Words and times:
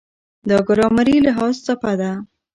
دا 0.49 0.57
ګرامري 0.67 1.15
لحاظ 1.27 1.53
څپه 1.65 1.91
ده. 1.99 2.11